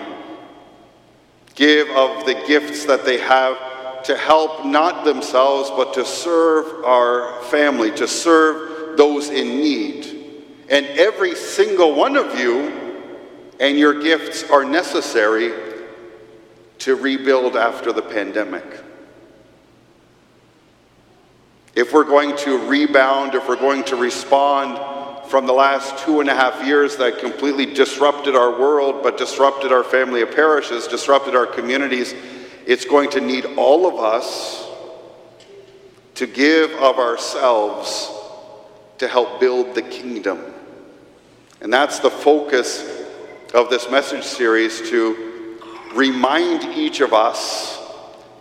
give 1.56 1.90
of 1.92 2.26
the 2.26 2.34
gifts 2.48 2.86
that 2.86 3.06
they 3.06 3.20
have 3.20 4.04
to 4.04 4.18
help 4.18 4.66
not 4.66 5.06
themselves, 5.06 5.70
but 5.70 5.94
to 5.94 6.04
serve 6.04 6.84
our 6.84 7.42
family, 7.44 7.92
to 7.92 8.08
serve 8.08 8.98
those 8.98 9.30
in 9.30 9.62
need. 9.62 10.11
And 10.72 10.86
every 10.98 11.36
single 11.36 11.94
one 11.94 12.16
of 12.16 12.40
you 12.40 12.70
and 13.60 13.78
your 13.78 14.02
gifts 14.02 14.50
are 14.50 14.64
necessary 14.64 15.52
to 16.80 16.96
rebuild 16.96 17.58
after 17.58 17.92
the 17.92 18.02
pandemic. 18.02 18.64
If 21.76 21.92
we're 21.92 22.06
going 22.06 22.38
to 22.38 22.58
rebound, 22.70 23.36
if 23.36 23.50
we're 23.50 23.58
going 23.58 23.84
to 23.86 23.98
respond 23.98 24.80
from 25.30 25.46
the 25.46 25.54
last 25.54 26.06
two 26.06 26.22
and 26.22 26.30
a 26.30 26.34
half 26.34 26.66
years 26.66 26.96
that 26.98 27.20
completely 27.20 27.66
disrupted 27.66 28.36
our 28.36 28.58
world, 28.58 29.04
but 29.04 29.18
disrupted 29.18 29.74
our 29.74 29.84
family 29.84 30.22
of 30.22 30.34
parishes, 30.34 30.88
disrupted 30.88 31.36
our 31.36 31.46
communities, 31.46 32.16
it's 32.66 32.86
going 32.86 33.10
to 33.10 33.20
need 33.20 33.46
all 33.58 33.88
of 33.88 33.96
us 33.96 34.70
to 36.16 36.28
give 36.28 36.72
of 36.72 36.98
ourselves 36.98 38.10
to 39.00 39.08
help 39.08 39.42
build 39.42 39.76
the 39.76 39.82
kingdom. 39.82 40.54
And 41.62 41.72
that's 41.72 42.00
the 42.00 42.10
focus 42.10 43.06
of 43.54 43.70
this 43.70 43.90
message 43.90 44.24
series 44.24 44.90
to 44.90 45.60
remind 45.94 46.64
each 46.76 47.02
of 47.02 47.14
us 47.14 47.78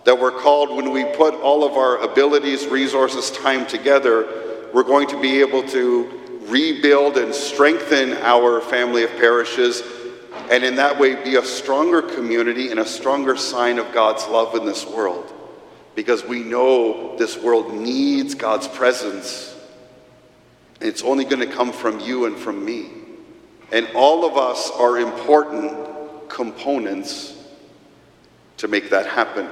that 0.05 0.19
we're 0.19 0.31
called 0.31 0.75
when 0.75 0.91
we 0.91 1.05
put 1.05 1.35
all 1.35 1.63
of 1.63 1.75
our 1.75 1.99
abilities, 1.99 2.67
resources, 2.67 3.31
time 3.31 3.67
together, 3.67 4.71
we're 4.73 4.83
going 4.83 5.07
to 5.09 5.21
be 5.21 5.41
able 5.41 5.63
to 5.69 6.41
rebuild 6.45 7.19
and 7.19 7.35
strengthen 7.35 8.15
our 8.15 8.63
family 8.63 9.05
of 9.05 9.11
parishes 9.19 9.83
and 10.51 10.65
in 10.65 10.77
that 10.77 10.99
way 10.99 11.23
be 11.23 11.37
a 11.37 11.45
stronger 11.45 12.03
community 12.03 12.71
and 12.71 12.81
a 12.81 12.87
stronger 12.87 13.37
sign 13.37 13.79
of 13.79 13.93
God's 13.93 14.27
love 14.29 14.55
in 14.55 14.65
this 14.65 14.87
world. 14.87 15.33
Because 15.95 16.25
we 16.25 16.43
know 16.43 17.17
this 17.19 17.37
world 17.37 17.75
needs 17.75 18.35
God's 18.35 18.67
presence. 18.67 19.55
It's 20.81 21.03
only 21.03 21.25
going 21.25 21.47
to 21.47 21.55
come 21.55 21.73
from 21.73 22.01
you 22.01 22.25
and 22.25 22.37
from 22.37 22.65
me. 22.65 23.00
And 23.73 23.89
all 23.95 24.25
of 24.25 24.37
us 24.37 24.71
are 24.73 24.99
important 24.99 26.29
components 26.29 27.37
to 28.57 28.69
make 28.69 28.91
that 28.91 29.07
happen. 29.07 29.49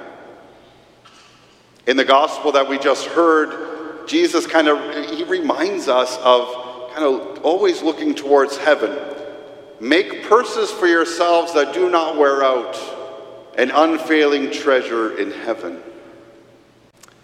In 1.86 1.96
the 1.96 2.04
gospel 2.04 2.52
that 2.52 2.68
we 2.68 2.78
just 2.78 3.06
heard, 3.06 4.06
Jesus 4.06 4.46
kind 4.46 4.68
of 4.68 5.10
he 5.10 5.24
reminds 5.24 5.88
us 5.88 6.18
of 6.18 6.92
kind 6.94 7.04
of 7.04 7.44
always 7.44 7.82
looking 7.82 8.14
towards 8.14 8.56
heaven. 8.56 8.98
Make 9.80 10.24
purses 10.24 10.70
for 10.70 10.86
yourselves 10.86 11.54
that 11.54 11.72
do 11.72 11.88
not 11.88 12.16
wear 12.16 12.42
out, 12.42 12.76
an 13.56 13.70
unfailing 13.70 14.50
treasure 14.50 15.16
in 15.16 15.30
heaven. 15.30 15.82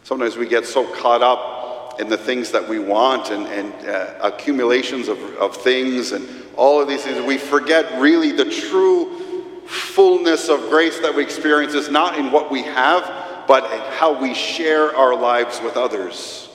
Sometimes 0.04 0.36
we 0.36 0.46
get 0.46 0.64
so 0.66 0.86
caught 0.94 1.22
up 1.22 2.00
in 2.00 2.08
the 2.08 2.16
things 2.16 2.50
that 2.52 2.68
we 2.68 2.78
want 2.78 3.30
and, 3.30 3.46
and 3.46 3.88
uh, 3.88 4.14
accumulations 4.22 5.08
of, 5.08 5.18
of 5.36 5.56
things 5.56 6.12
and 6.12 6.43
all 6.56 6.80
of 6.80 6.88
these 6.88 7.02
things, 7.02 7.20
we 7.24 7.38
forget 7.38 8.00
really 8.00 8.32
the 8.32 8.50
true 8.50 9.64
fullness 9.66 10.48
of 10.48 10.68
grace 10.68 10.98
that 11.00 11.14
we 11.14 11.22
experience 11.22 11.74
is 11.74 11.88
not 11.90 12.18
in 12.18 12.30
what 12.30 12.50
we 12.50 12.62
have, 12.62 13.46
but 13.46 13.64
in 13.64 13.80
how 13.92 14.20
we 14.20 14.34
share 14.34 14.94
our 14.96 15.14
lives 15.14 15.60
with 15.62 15.76
others. 15.76 16.48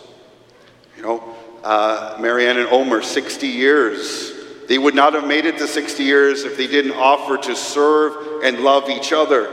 You 0.95 1.03
know, 1.03 1.35
uh, 1.63 2.17
Marianne 2.19 2.57
and 2.57 2.69
Omer, 2.69 3.01
60 3.01 3.47
years. 3.47 4.33
They 4.67 4.77
would 4.77 4.95
not 4.95 5.13
have 5.13 5.25
made 5.25 5.45
it 5.45 5.57
to 5.57 5.67
60 5.67 6.03
years 6.03 6.43
if 6.43 6.55
they 6.55 6.67
didn't 6.67 6.91
offer 6.91 7.37
to 7.37 7.55
serve 7.55 8.43
and 8.43 8.59
love 8.59 8.89
each 8.89 9.11
other, 9.11 9.49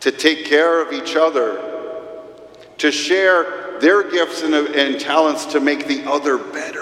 to 0.00 0.12
take 0.12 0.44
care 0.44 0.80
of 0.80 0.92
each 0.92 1.16
other, 1.16 1.60
to 2.78 2.92
share 2.92 3.78
their 3.80 4.08
gifts 4.08 4.42
and, 4.42 4.54
and 4.54 5.00
talents 5.00 5.46
to 5.46 5.60
make 5.60 5.86
the 5.88 6.04
other 6.04 6.38
better 6.38 6.77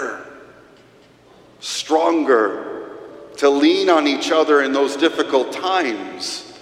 stronger, 1.59 2.97
to 3.37 3.49
lean 3.49 3.89
on 3.89 4.07
each 4.07 4.31
other 4.31 4.61
in 4.61 4.71
those 4.71 4.95
difficult 4.95 5.51
times, 5.51 6.53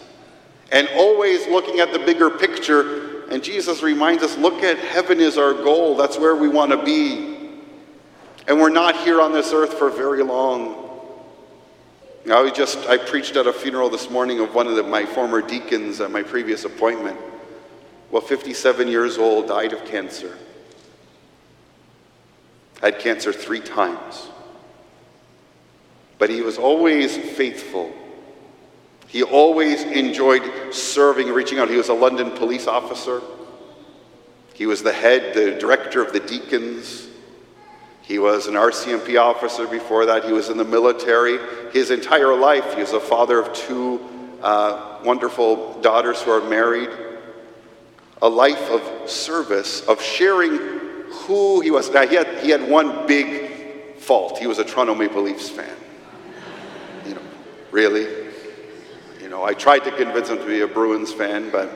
and 0.72 0.88
always 0.96 1.48
looking 1.48 1.80
at 1.80 1.94
the 1.94 2.00
bigger 2.00 2.30
picture. 2.30 3.26
And 3.30 3.44
Jesus 3.44 3.82
reminds 3.82 4.24
us 4.24 4.38
look 4.38 4.62
at 4.64 4.78
heaven 4.78 5.20
is 5.20 5.38
our 5.38 5.54
goal, 5.54 5.96
that's 5.96 6.18
where 6.18 6.36
we 6.36 6.48
want 6.48 6.72
to 6.72 6.84
be. 6.84 7.36
And 8.48 8.60
we're 8.60 8.70
not 8.70 8.96
here 8.98 9.22
on 9.22 9.32
this 9.32 9.54
earth 9.54 9.74
for 9.74 9.90
very 9.90 10.24
long. 10.24 10.86
I 12.32 12.50
just 12.50 12.78
I 12.88 12.98
preached 12.98 13.36
at 13.36 13.46
a 13.46 13.54
funeral 13.54 13.90
this 13.90 14.10
morning 14.10 14.40
of 14.40 14.56
one 14.56 14.68
of 14.68 14.76
the, 14.76 14.84
my 14.84 15.06
former 15.06 15.42
deacons 15.42 16.02
at 16.02 16.10
my 16.12 16.24
previous 16.24 16.66
appointment. 16.66 17.20
Well, 18.10 18.22
57 18.22 18.88
years 18.88 19.18
old, 19.18 19.48
died 19.48 19.74
of 19.74 19.86
cancer. 19.86 20.38
Had 22.82 23.00
cancer 23.00 23.32
three 23.32 23.60
times. 23.60 24.30
But 26.18 26.30
he 26.30 26.42
was 26.42 26.58
always 26.58 27.18
faithful. 27.18 27.94
He 29.08 29.24
always 29.24 29.84
enjoyed 29.84 30.74
serving, 30.74 31.30
reaching 31.30 31.60
out. 31.60 31.70
He 31.70 31.78
was 31.78 31.90
a 31.90 31.94
London 31.94 32.32
police 32.32 32.68
officer. 32.68 33.22
He 34.54 34.66
was 34.66 34.84
the 34.84 34.94
head, 34.94 35.34
the 35.34 35.52
director 35.52 36.02
of 36.02 36.14
the 36.14 36.20
deacons. 36.20 37.08
He 38.02 38.20
was 38.20 38.48
an 38.48 38.54
RCMP 38.54 39.20
officer 39.20 39.68
before 39.68 40.06
that. 40.06 40.26
He 40.26 40.32
was 40.32 40.50
in 40.50 40.58
the 40.58 40.64
military. 40.64 41.40
His 41.74 41.92
entire 41.92 42.36
life, 42.36 42.74
he 42.74 42.82
was 42.82 42.94
a 42.94 43.00
father 43.00 43.40
of 43.40 43.52
two 43.54 44.00
uh, 44.42 45.00
wonderful 45.04 45.82
daughters 45.82 46.22
who 46.22 46.32
are 46.32 46.48
married. 46.50 46.90
A 48.22 48.30
life 48.30 48.70
of 48.70 49.10
service, 49.10 49.82
of 49.88 50.02
sharing 50.02 50.58
who 51.26 51.62
he 51.62 51.72
was. 51.72 51.90
Now, 51.90 52.08
he 52.08 52.16
had, 52.16 52.40
he 52.40 52.50
had 52.50 52.70
one 52.70 53.08
big 53.08 53.98
fault. 53.98 54.38
He 54.38 54.48
was 54.48 54.60
a 54.60 54.64
Toronto 54.64 54.96
Maple 54.96 55.24
Leafs 55.24 55.50
fan. 55.50 55.76
Really? 57.76 58.08
You 59.22 59.28
know, 59.28 59.44
I 59.44 59.54
tried 59.54 59.80
to 59.80 59.92
convince 59.92 60.30
him 60.30 60.38
to 60.38 60.46
be 60.46 60.62
a 60.62 60.68
Bruins 60.68 61.12
fan, 61.12 61.50
but 61.50 61.70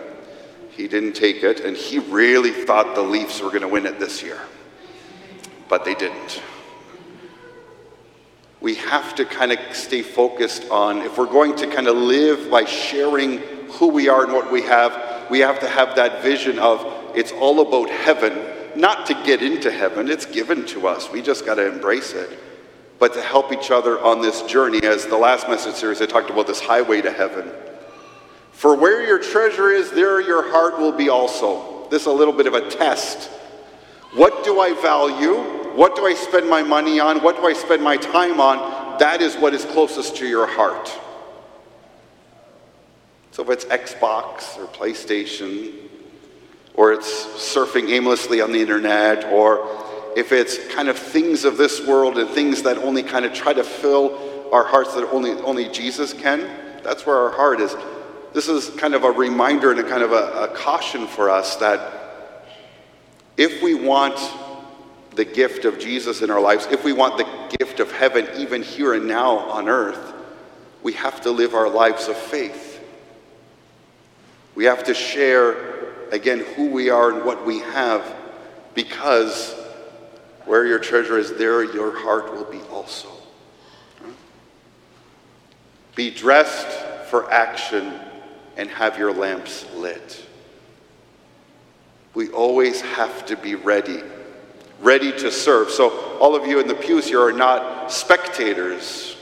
he 0.72 0.88
didn't 0.88 1.12
take 1.12 1.44
it, 1.44 1.60
and 1.60 1.76
he 1.76 2.00
really 2.00 2.52
thought 2.52 2.96
the 2.96 3.02
Leafs 3.02 3.42
were 3.42 3.50
going 3.50 3.64
to 3.64 3.68
win 3.68 3.86
it 3.86 4.00
this 4.00 4.24
year. 4.24 4.40
But 5.68 5.84
they 5.84 5.96
didn't. 5.96 6.42
We 8.62 8.76
have 8.76 9.14
to 9.16 9.26
kind 9.26 9.52
of 9.52 9.60
stay 9.76 10.02
focused 10.02 10.70
on, 10.70 11.00
if 11.00 11.18
we're 11.18 11.26
going 11.26 11.58
to 11.58 11.68
kind 11.68 11.90
of 11.90 11.98
live 11.98 12.50
by 12.50 12.64
sharing 12.64 13.40
who 13.72 13.90
we 13.90 14.08
are 14.08 14.24
and 14.24 14.32
what 14.32 14.50
we 14.50 14.62
have, 14.62 15.30
we 15.30 15.40
have 15.40 15.60
to 15.60 15.68
have 15.68 15.98
that 15.98 16.24
vision 16.24 16.60
of 16.60 17.12
it's 17.14 17.34
all 17.34 17.60
about 17.60 17.90
heaven, 17.90 18.40
not 18.74 19.06
to 19.08 19.16
get 19.26 19.42
into 19.42 19.70
heaven, 19.70 20.08
it's 20.08 20.26
given 20.26 20.66
to 20.68 20.88
us. 20.88 21.12
We 21.12 21.22
just 21.22 21.46
got 21.46 21.56
to 21.56 21.68
embrace 21.70 22.14
it 22.14 22.40
but 23.00 23.14
to 23.14 23.22
help 23.22 23.52
each 23.52 23.72
other 23.72 24.00
on 24.00 24.22
this 24.22 24.42
journey. 24.44 24.84
As 24.84 25.06
the 25.06 25.18
last 25.18 25.48
message 25.48 25.76
series, 25.76 26.02
I 26.02 26.06
talked 26.06 26.30
about 26.30 26.48
this 26.48 26.60
highway 26.60 27.02
to 27.02 27.12
heaven. 27.12 27.50
For 28.52 28.76
where 28.76 29.06
your 29.06 29.20
treasure 29.20 29.70
is, 29.70 29.90
there 29.92 30.20
your 30.20 30.52
heart 30.52 30.78
will 30.78 30.92
be 30.92 31.08
also. 31.08 31.88
This 31.90 32.02
is 32.02 32.08
a 32.08 32.12
little 32.12 32.34
bit 32.34 32.46
of 32.46 32.54
a 32.54 32.70
test. 32.70 33.30
What 34.14 34.44
do 34.44 34.60
I 34.60 34.74
value? 34.82 35.36
What 35.76 35.96
do 35.96 36.06
I 36.06 36.14
spend 36.14 36.50
my 36.50 36.62
money 36.62 37.00
on? 37.00 37.24
What 37.24 37.38
do 37.38 37.46
I 37.46 37.54
spend 37.54 37.82
my 37.82 37.96
time 37.96 38.42
on? 38.42 39.00
That 39.00 39.22
is 39.22 39.36
what 39.38 39.54
is 39.54 39.64
closest 39.64 40.18
to 40.18 40.28
your 40.28 40.46
heart. 40.46 40.92
So 43.32 43.44
if 43.44 43.50
it's 43.50 43.66
Xbox 43.66 44.58
or 44.58 44.66
PlayStation, 44.68 45.74
or 46.74 46.92
it's 46.92 47.10
surfing 47.10 47.90
aimlessly 47.90 48.42
on 48.42 48.52
the 48.52 48.60
internet, 48.60 49.26
or 49.26 49.89
if 50.16 50.32
it's 50.32 50.58
kind 50.74 50.90
of 50.90 50.98
things 50.98 51.46
of 51.46 51.58
this 51.58 51.86
world 51.86 52.18
and 52.18 52.30
things 52.30 52.64
that 52.64 52.78
only 52.78 53.04
kind 53.04 53.26
of 53.26 53.34
try 53.34 53.54
to 53.54 53.64
fill 53.64 54.50
our 54.52 54.64
hearts 54.64 54.96
that 54.96 55.08
only, 55.12 55.32
only 55.32 55.70
Jesus 55.70 56.14
can, 56.14 56.50
that's 56.84 57.06
where 57.06 57.18
our 57.18 57.32
heart 57.32 57.60
is. 57.60 57.76
This 58.34 58.48
is 58.48 58.70
kind 58.72 58.94
of 58.94 59.04
a 59.04 59.12
reminder 59.12 59.72
and 59.72 59.80
a 59.80 59.84
kind 59.84 60.04
of 60.04 60.12
a, 60.12 60.44
a 60.44 60.48
caution 60.56 61.08
for 61.08 61.30
us 61.30 61.56
that 61.58 62.00
if 63.38 63.62
we 63.62 63.74
want 63.74 64.20
the 65.16 65.26
gift 65.26 65.66
of 65.66 65.80
Jesus 65.80 66.22
in 66.22 66.30
our 66.30 66.42
lives, 66.42 66.68
if 66.72 66.84
we 66.84 66.94
want 66.94 67.18
the 67.18 67.58
gift 67.58 67.80
of 67.80 67.92
heaven 67.92 68.28
even 68.38 68.62
here 68.62 68.94
and 68.94 69.08
now 69.08 69.38
on 69.38 69.68
earth, 69.68 70.14
we 70.84 70.94
have 70.94 71.22
to 71.22 71.32
live 71.32 71.54
our 71.54 71.70
lives 71.70 72.08
of 72.08 72.16
faith. 72.16 72.84
We 74.56 74.66
have 74.66 74.84
to 74.86 74.94
share, 74.94 76.10
again, 76.12 76.40
who 76.56 76.70
we 76.70 76.90
are 76.90 77.12
and 77.12 77.26
what 77.26 77.46
we 77.46 77.60
have 77.60 78.16
because 78.76 79.56
where 80.50 80.66
your 80.66 80.80
treasure 80.80 81.20
is, 81.20 81.34
there 81.34 81.64
your 81.64 81.96
heart 81.96 82.34
will 82.34 82.44
be 82.44 82.60
also. 82.72 83.08
Be 85.94 86.10
dressed 86.10 86.68
for 87.12 87.32
action 87.32 87.94
and 88.58 88.68
have 88.68 88.98
your 88.98 89.14
lamps 89.14 89.68
lit. 89.76 90.26
We 92.16 92.30
always 92.30 92.82
have 92.82 93.28
to 93.28 93.38
be 93.38 93.54
ready, 93.54 94.02
ready 94.80 95.12
to 95.20 95.32
serve. 95.32 95.70
So, 95.70 96.18
all 96.18 96.36
of 96.36 96.48
you 96.48 96.60
in 96.60 96.68
the 96.68 96.74
pews 96.74 97.06
here 97.06 97.22
are 97.22 97.32
not 97.32 97.92
spectators. 97.92 99.18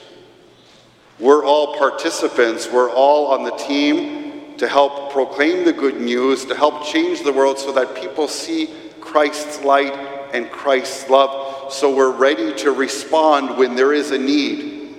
We're 1.20 1.44
all 1.44 1.78
participants. 1.78 2.72
We're 2.72 2.90
all 2.90 3.34
on 3.34 3.44
the 3.44 3.58
team 3.58 4.56
to 4.60 4.68
help 4.70 5.12
proclaim 5.12 5.66
the 5.66 5.74
good 5.74 6.00
news, 6.00 6.46
to 6.46 6.56
help 6.56 6.86
change 6.86 7.24
the 7.24 7.34
world 7.34 7.60
so 7.60 7.74
that 7.74 7.98
people 7.98 8.30
see 8.30 8.70
Christ's 9.02 9.62
light 9.66 10.17
and 10.38 10.52
Christ's 10.52 11.10
love 11.10 11.74
so 11.74 11.94
we're 11.94 12.12
ready 12.12 12.54
to 12.54 12.72
respond 12.72 13.58
when 13.58 13.76
there 13.76 13.92
is 13.92 14.12
a 14.12 14.18
need, 14.18 14.96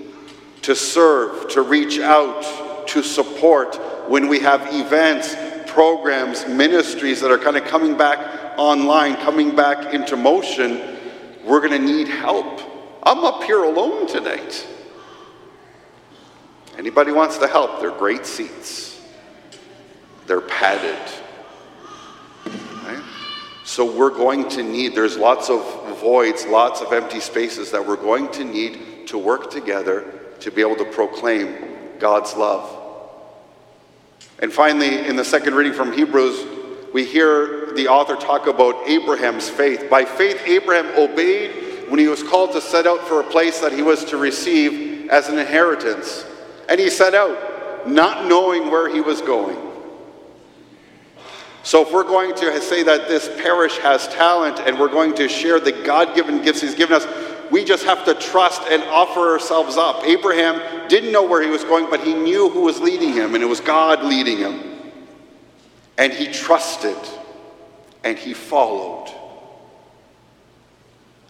to 0.63 0.75
serve, 0.75 1.49
to 1.51 1.63
reach 1.63 1.99
out, 1.99 2.87
to 2.89 3.03
support 3.03 3.77
when 4.09 4.29
we 4.29 4.41
have 4.41 4.67
events, 4.73 5.35
programs, 5.71 6.47
ministries 6.47 7.21
that 7.21 7.31
are 7.31 7.39
kind 7.39 7.57
of 7.57 7.65
coming 7.65 7.97
back 7.97 8.59
online, 8.59 9.17
coming 9.17 9.55
back 9.55 9.95
into 9.95 10.17
motion. 10.17 10.83
We're 11.45 11.61
going 11.61 11.73
to 11.73 11.79
need 11.79 12.09
help. 12.09 12.61
I'm 13.03 13.25
up 13.25 13.45
here 13.45 13.63
alone 13.63 14.07
tonight. 14.07 14.67
Anybody 16.77 17.13
wants 17.13 17.39
to 17.39 17.47
help? 17.47 17.81
They're 17.81 17.91
great 17.91 18.27
seats. 18.27 19.01
They're 20.27 20.43
padded. 20.43 20.99
So 23.69 23.85
we're 23.85 24.09
going 24.09 24.49
to 24.49 24.63
need, 24.63 24.95
there's 24.95 25.19
lots 25.19 25.51
of 25.51 25.61
voids, 26.01 26.47
lots 26.47 26.81
of 26.81 26.91
empty 26.91 27.21
spaces 27.21 27.71
that 27.73 27.87
we're 27.87 27.97
going 27.97 28.33
to 28.33 28.43
need 28.43 29.07
to 29.09 29.19
work 29.19 29.51
together 29.51 30.11
to 30.41 30.51
be 30.51 30.63
able 30.63 30.77
to 30.77 30.87
proclaim 30.87 31.55
God's 31.99 32.35
love. 32.35 32.75
And 34.39 34.51
finally, 34.51 35.07
in 35.07 35.17
the 35.17 35.25
second 35.25 35.55
reading 35.55 35.75
from 35.75 35.93
Hebrews, 35.93 36.47
we 36.95 37.05
hear 37.05 37.75
the 37.75 37.89
author 37.89 38.17
talk 38.17 38.47
about 38.47 38.89
Abraham's 38.89 39.51
faith. 39.51 39.91
By 39.91 40.07
faith, 40.07 40.41
Abraham 40.47 40.87
obeyed 40.99 41.91
when 41.91 41.99
he 42.01 42.09
was 42.09 42.23
called 42.23 42.53
to 42.53 42.63
set 42.63 42.87
out 42.87 43.07
for 43.07 43.21
a 43.21 43.25
place 43.25 43.61
that 43.61 43.73
he 43.73 43.83
was 43.83 44.03
to 44.07 44.17
receive 44.17 45.11
as 45.11 45.29
an 45.29 45.39
inheritance. 45.39 46.25
And 46.71 46.81
he 46.81 46.89
set 46.89 47.15
out, 47.15 47.87
not 47.87 48.25
knowing 48.25 48.71
where 48.71 48.89
he 48.89 49.03
was 49.03 49.21
going. 49.21 49.68
So, 51.63 51.83
if 51.83 51.93
we're 51.93 52.05
going 52.05 52.35
to 52.37 52.61
say 52.61 52.83
that 52.85 53.09
this 53.09 53.29
parish 53.43 53.79
has 53.79 54.09
talent 54.09 54.61
and 54.61 54.79
we're 54.79 54.89
going 54.89 55.15
to 55.15 55.29
share 55.29 55.61
the 55.61 55.73
God 55.73 56.15
given 56.15 56.43
gifts 56.43 56.61
He's 56.61 56.75
given 56.75 56.97
us, 56.97 57.07
we 57.51 57.65
just 57.65 57.85
have 57.85 58.05
to 58.05 58.15
trust 58.15 58.63
and 58.71 58.83
offer 58.85 59.21
ourselves 59.21 59.77
up. 59.77 60.05
Abraham 60.05 60.89
didn't 60.89 61.13
know 61.13 61.27
where 61.27 61.43
he 61.43 61.49
was 61.49 61.65
going, 61.65 61.89
but 61.91 62.01
he 62.01 62.15
knew 62.15 62.49
who 62.49 62.63
was 62.63 62.81
leading 62.81 63.13
him, 63.13 63.35
and 63.35 63.43
it 63.43 63.47
was 63.47 63.61
God 63.61 64.05
leading 64.05 64.39
him. 64.39 64.61
And 65.97 66.13
he 66.13 66.31
trusted 66.31 66.97
and 68.05 68.17
he 68.17 68.33
followed. 68.33 69.13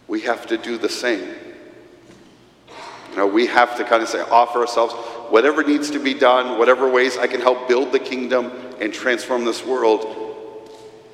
We 0.07 0.21
have 0.21 0.47
to 0.47 0.57
do 0.57 0.77
the 0.77 0.89
same. 0.89 1.35
You 3.11 3.17
know, 3.17 3.27
we 3.27 3.47
have 3.47 3.77
to 3.77 3.83
kind 3.83 4.03
of 4.03 4.09
say, 4.09 4.21
offer 4.21 4.59
ourselves, 4.59 4.93
whatever 5.31 5.63
needs 5.63 5.91
to 5.91 5.99
be 5.99 6.13
done, 6.13 6.57
whatever 6.57 6.89
ways 6.89 7.17
I 7.17 7.27
can 7.27 7.41
help 7.41 7.67
build 7.67 7.91
the 7.91 7.99
kingdom 7.99 8.51
and 8.79 8.93
transform 8.93 9.45
this 9.45 9.65
world, 9.65 10.29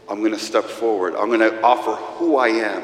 I'm 0.08 0.20
going 0.20 0.34
to 0.34 0.40
step 0.40 0.66
forward. 0.66 1.16
I'm 1.16 1.28
going 1.28 1.40
to 1.40 1.62
offer 1.62 1.96
who 1.96 2.38
I 2.38 2.50
am. 2.50 2.84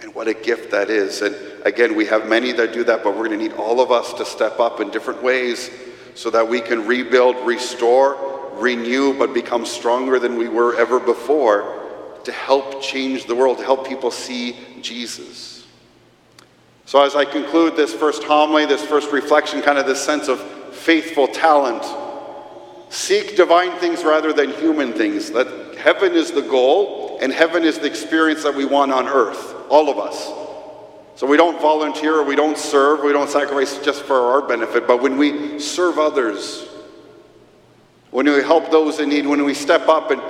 And 0.00 0.14
what 0.14 0.28
a 0.28 0.34
gift 0.34 0.70
that 0.72 0.90
is. 0.90 1.22
And 1.22 1.34
again, 1.64 1.94
we 1.94 2.06
have 2.06 2.28
many 2.28 2.52
that 2.52 2.72
do 2.72 2.84
that, 2.84 3.02
but 3.02 3.12
we're 3.12 3.26
going 3.26 3.38
to 3.38 3.48
need 3.48 3.54
all 3.54 3.80
of 3.80 3.90
us 3.90 4.12
to 4.14 4.24
step 4.24 4.60
up 4.60 4.80
in 4.80 4.90
different 4.90 5.22
ways 5.22 5.70
so 6.14 6.30
that 6.30 6.48
we 6.48 6.60
can 6.60 6.86
rebuild, 6.86 7.36
restore, 7.46 8.50
renew, 8.54 9.18
but 9.18 9.34
become 9.34 9.64
stronger 9.66 10.18
than 10.18 10.36
we 10.36 10.48
were 10.48 10.76
ever 10.76 11.00
before 11.00 11.80
to 12.24 12.32
help 12.32 12.82
change 12.82 13.26
the 13.26 13.34
world, 13.34 13.58
to 13.58 13.64
help 13.64 13.86
people 13.86 14.10
see 14.10 14.56
Jesus. 14.80 15.53
So, 16.86 17.02
as 17.02 17.16
I 17.16 17.24
conclude 17.24 17.76
this 17.76 17.94
first 17.94 18.24
homily, 18.24 18.66
this 18.66 18.84
first 18.84 19.10
reflection, 19.10 19.62
kind 19.62 19.78
of 19.78 19.86
this 19.86 20.04
sense 20.04 20.28
of 20.28 20.40
faithful 20.74 21.28
talent 21.28 21.82
Seek 22.94 23.34
divine 23.34 23.72
things 23.78 24.04
rather 24.04 24.32
than 24.32 24.52
human 24.52 24.92
things. 24.92 25.32
That 25.32 25.74
heaven 25.76 26.12
is 26.12 26.30
the 26.30 26.42
goal, 26.42 27.18
and 27.20 27.32
heaven 27.32 27.64
is 27.64 27.76
the 27.80 27.86
experience 27.86 28.44
that 28.44 28.54
we 28.54 28.64
want 28.64 28.92
on 28.92 29.08
earth, 29.08 29.52
all 29.68 29.90
of 29.90 29.98
us. 29.98 30.26
So 31.16 31.26
we 31.26 31.36
don't 31.36 31.60
volunteer, 31.60 32.20
or 32.20 32.22
we 32.22 32.36
don't 32.36 32.56
serve, 32.56 33.02
we 33.02 33.12
don't 33.12 33.28
sacrifice 33.28 33.78
just 33.78 34.02
for 34.02 34.14
our 34.16 34.42
benefit, 34.42 34.86
but 34.86 35.02
when 35.02 35.18
we 35.18 35.58
serve 35.58 35.98
others, 35.98 36.68
when 38.12 38.26
we 38.26 38.42
help 38.44 38.70
those 38.70 39.00
in 39.00 39.08
need, 39.08 39.26
when 39.26 39.44
we 39.44 39.54
step 39.54 39.88
up 39.88 40.12
and 40.12 40.22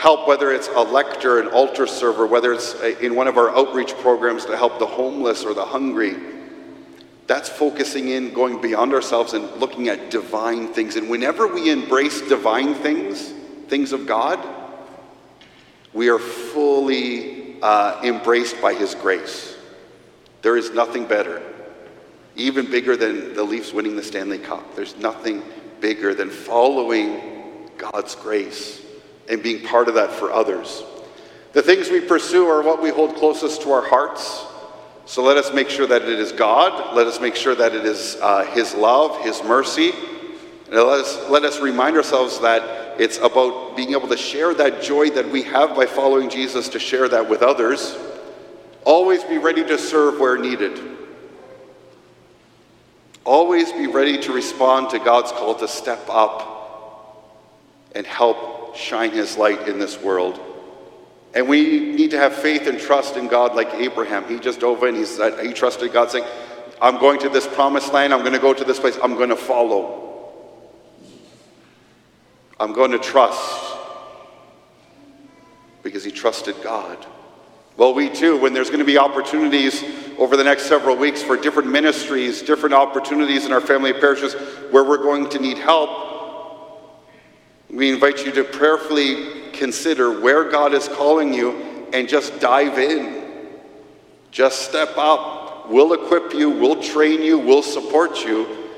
help, 0.00 0.26
whether 0.26 0.50
it's 0.50 0.68
a 0.68 0.80
lector, 0.80 1.40
an 1.40 1.48
altar 1.48 1.86
server, 1.86 2.26
whether 2.26 2.54
it's 2.54 2.72
in 3.02 3.14
one 3.14 3.28
of 3.28 3.36
our 3.36 3.54
outreach 3.54 3.92
programs 3.98 4.46
to 4.46 4.56
help 4.56 4.78
the 4.78 4.86
homeless 4.86 5.44
or 5.44 5.52
the 5.52 5.64
hungry, 5.64 6.16
that's 7.26 7.50
focusing 7.50 8.08
in, 8.08 8.32
going 8.32 8.62
beyond 8.62 8.94
ourselves 8.94 9.34
and 9.34 9.44
looking 9.60 9.88
at 9.88 10.10
divine 10.10 10.68
things. 10.68 10.96
And 10.96 11.10
whenever 11.10 11.46
we 11.46 11.70
embrace 11.70 12.22
divine 12.22 12.74
things, 12.76 13.30
things 13.68 13.92
of 13.92 14.06
God, 14.06 14.40
we 15.92 16.08
are 16.08 16.18
fully 16.18 17.60
uh, 17.60 18.00
embraced 18.02 18.58
by 18.62 18.72
His 18.72 18.94
grace. 18.94 19.54
There 20.40 20.56
is 20.56 20.70
nothing 20.70 21.04
better, 21.04 21.42
even 22.36 22.70
bigger 22.70 22.96
than 22.96 23.34
the 23.34 23.44
Leafs 23.44 23.74
winning 23.74 23.96
the 23.96 24.02
Stanley 24.02 24.38
Cup. 24.38 24.74
There's 24.74 24.96
nothing 24.96 25.42
bigger 25.78 26.14
than 26.14 26.30
following 26.30 27.68
God's 27.76 28.14
grace 28.14 28.86
and 29.28 29.42
being 29.42 29.64
part 29.66 29.88
of 29.88 29.94
that 29.94 30.10
for 30.10 30.32
others. 30.32 30.82
The 31.52 31.62
things 31.62 31.90
we 31.90 32.00
pursue 32.00 32.46
are 32.46 32.62
what 32.62 32.82
we 32.82 32.90
hold 32.90 33.16
closest 33.16 33.62
to 33.62 33.72
our 33.72 33.86
hearts. 33.86 34.46
So 35.04 35.22
let 35.22 35.36
us 35.36 35.52
make 35.52 35.68
sure 35.68 35.86
that 35.86 36.02
it 36.02 36.08
is 36.08 36.30
God. 36.30 36.94
Let 36.94 37.08
us 37.08 37.20
make 37.20 37.34
sure 37.34 37.56
that 37.56 37.74
it 37.74 37.84
is 37.84 38.16
uh, 38.22 38.44
His 38.52 38.74
love, 38.74 39.20
His 39.22 39.42
mercy. 39.42 39.90
And 40.66 40.76
let 40.76 41.00
us, 41.00 41.28
let 41.28 41.44
us 41.44 41.58
remind 41.58 41.96
ourselves 41.96 42.38
that 42.40 43.00
it's 43.00 43.18
about 43.18 43.76
being 43.76 43.90
able 43.90 44.06
to 44.08 44.16
share 44.16 44.54
that 44.54 44.82
joy 44.82 45.10
that 45.10 45.28
we 45.28 45.42
have 45.42 45.74
by 45.74 45.86
following 45.86 46.30
Jesus, 46.30 46.68
to 46.68 46.78
share 46.78 47.08
that 47.08 47.28
with 47.28 47.42
others. 47.42 47.98
Always 48.84 49.24
be 49.24 49.38
ready 49.38 49.64
to 49.64 49.76
serve 49.76 50.20
where 50.20 50.38
needed. 50.38 50.80
Always 53.24 53.72
be 53.72 53.88
ready 53.88 54.18
to 54.18 54.32
respond 54.32 54.90
to 54.90 54.98
God's 54.98 55.32
call 55.32 55.54
to 55.56 55.66
step 55.66 56.00
up 56.08 56.59
and 57.94 58.06
help 58.06 58.76
shine 58.76 59.10
His 59.10 59.36
light 59.36 59.68
in 59.68 59.78
this 59.78 60.00
world. 60.00 60.40
And 61.34 61.48
we 61.48 61.92
need 61.92 62.10
to 62.10 62.18
have 62.18 62.34
faith 62.34 62.66
and 62.66 62.78
trust 62.78 63.16
in 63.16 63.28
God 63.28 63.54
like 63.54 63.72
Abraham. 63.74 64.26
He 64.28 64.38
just 64.38 64.60
dove 64.60 64.82
in, 64.82 64.96
he, 64.96 65.04
said, 65.04 65.44
he 65.44 65.52
trusted 65.52 65.92
God, 65.92 66.10
saying, 66.10 66.24
I'm 66.80 66.98
going 66.98 67.20
to 67.20 67.28
this 67.28 67.46
promised 67.46 67.92
land, 67.92 68.12
I'm 68.12 68.20
going 68.20 68.32
to 68.32 68.38
go 68.38 68.54
to 68.54 68.64
this 68.64 68.80
place, 68.80 68.98
I'm 69.02 69.14
going 69.14 69.28
to 69.28 69.36
follow. 69.36 70.00
I'm 72.58 72.72
going 72.72 72.90
to 72.90 72.98
trust 72.98 73.76
because 75.82 76.04
he 76.04 76.10
trusted 76.10 76.56
God. 76.62 77.06
Well, 77.76 77.94
we 77.94 78.10
too, 78.10 78.36
when 78.36 78.52
there's 78.52 78.68
going 78.68 78.80
to 78.80 78.84
be 78.84 78.98
opportunities 78.98 79.82
over 80.18 80.36
the 80.36 80.44
next 80.44 80.64
several 80.64 80.96
weeks 80.96 81.22
for 81.22 81.36
different 81.36 81.70
ministries, 81.70 82.42
different 82.42 82.74
opportunities 82.74 83.46
in 83.46 83.52
our 83.52 83.60
family 83.60 83.92
parishes 83.94 84.34
where 84.70 84.84
we're 84.84 84.98
going 84.98 85.30
to 85.30 85.38
need 85.38 85.56
help, 85.56 86.09
we 87.72 87.90
invite 87.90 88.24
you 88.24 88.32
to 88.32 88.44
prayerfully 88.44 89.50
consider 89.52 90.20
where 90.20 90.50
God 90.50 90.74
is 90.74 90.88
calling 90.88 91.32
you 91.32 91.52
and 91.92 92.08
just 92.08 92.40
dive 92.40 92.78
in. 92.78 93.20
Just 94.30 94.62
step 94.62 94.96
up. 94.96 95.68
We'll 95.68 95.92
equip 95.92 96.34
you, 96.34 96.50
we'll 96.50 96.82
train 96.82 97.22
you, 97.22 97.38
we'll 97.38 97.62
support 97.62 98.24
you, 98.24 98.68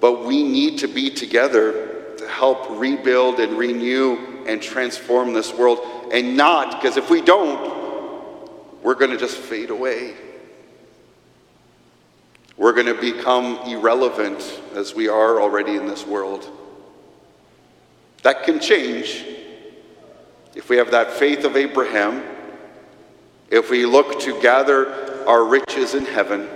but 0.00 0.24
we 0.24 0.42
need 0.42 0.80
to 0.80 0.88
be 0.88 1.08
together 1.08 2.14
to 2.16 2.26
help 2.28 2.66
rebuild 2.70 3.38
and 3.38 3.56
renew 3.56 4.44
and 4.46 4.60
transform 4.60 5.32
this 5.32 5.54
world. 5.54 5.78
And 6.12 6.36
not, 6.36 6.80
because 6.80 6.96
if 6.96 7.08
we 7.08 7.20
don't, 7.20 7.78
we're 8.82 8.96
going 8.96 9.12
to 9.12 9.16
just 9.16 9.36
fade 9.36 9.70
away. 9.70 10.14
We're 12.56 12.72
going 12.72 12.86
to 12.86 13.00
become 13.00 13.60
irrelevant 13.66 14.60
as 14.74 14.94
we 14.94 15.08
are 15.08 15.40
already 15.40 15.76
in 15.76 15.86
this 15.86 16.04
world. 16.04 16.50
That 18.22 18.44
can 18.44 18.60
change 18.60 19.24
if 20.54 20.68
we 20.68 20.76
have 20.76 20.90
that 20.90 21.12
faith 21.12 21.44
of 21.44 21.56
Abraham, 21.56 22.22
if 23.50 23.70
we 23.70 23.86
look 23.86 24.20
to 24.20 24.40
gather 24.40 25.26
our 25.26 25.44
riches 25.44 25.94
in 25.94 26.04
heaven, 26.04 26.48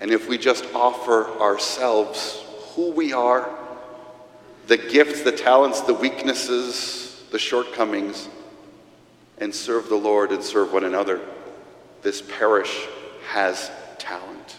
and 0.00 0.10
if 0.10 0.28
we 0.28 0.36
just 0.36 0.66
offer 0.74 1.30
ourselves 1.40 2.44
who 2.74 2.90
we 2.90 3.12
are, 3.12 3.48
the 4.66 4.76
gifts, 4.76 5.22
the 5.22 5.32
talents, 5.32 5.80
the 5.82 5.94
weaknesses, 5.94 7.22
the 7.30 7.38
shortcomings, 7.38 8.28
and 9.38 9.54
serve 9.54 9.88
the 9.88 9.96
Lord 9.96 10.32
and 10.32 10.42
serve 10.42 10.72
one 10.72 10.84
another, 10.84 11.20
this 12.02 12.22
parish 12.22 12.86
has 13.28 13.70
talent. 13.98 14.56